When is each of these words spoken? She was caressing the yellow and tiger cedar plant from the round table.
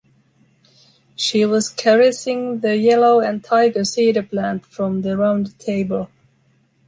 She 1.15 1.45
was 1.45 1.69
caressing 1.69 2.61
the 2.61 2.75
yellow 2.75 3.19
and 3.19 3.43
tiger 3.43 3.83
cedar 3.85 4.23
plant 4.23 4.65
from 4.65 5.03
the 5.03 5.15
round 5.15 5.59
table. 5.59 6.09